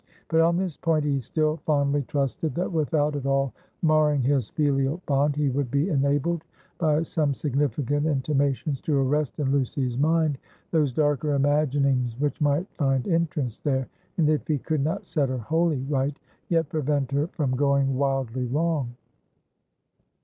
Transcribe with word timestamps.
But 0.29 0.39
on 0.41 0.57
this 0.57 0.77
point, 0.77 1.05
he 1.05 1.19
still 1.19 1.57
fondly 1.57 2.01
trusted 2.01 2.55
that 2.55 2.71
without 2.71 3.15
at 3.15 3.27
all 3.27 3.53
marring 3.83 4.23
his 4.23 4.49
filial 4.49 4.99
bond, 5.05 5.35
he 5.35 5.49
would 5.51 5.69
be 5.69 5.89
enabled 5.89 6.43
by 6.79 7.03
some 7.03 7.35
significant 7.35 8.07
intimations 8.07 8.81
to 8.81 8.97
arrest 8.97 9.37
in 9.39 9.51
Lucy's 9.51 9.99
mind 9.99 10.39
those 10.71 10.91
darker 10.91 11.35
imaginings 11.35 12.19
which 12.19 12.41
might 12.41 12.67
find 12.79 13.07
entrance 13.07 13.59
there; 13.59 13.87
and 14.17 14.27
if 14.27 14.47
he 14.47 14.57
could 14.57 14.81
not 14.83 15.05
set 15.05 15.29
her 15.29 15.37
wholly 15.37 15.83
right, 15.83 16.17
yet 16.49 16.69
prevent 16.69 17.11
her 17.11 17.27
from 17.27 17.55
going 17.55 17.95
wildly 17.95 18.45
wrong. 18.47 18.95